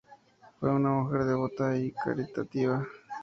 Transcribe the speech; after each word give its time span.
Fue 0.59 0.71
una 0.71 0.89
mujer 0.89 1.25
devota 1.25 1.77
y 1.77 1.91
caritativa. 1.91 2.87